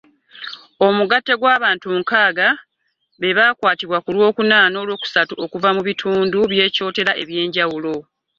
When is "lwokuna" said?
4.15-4.57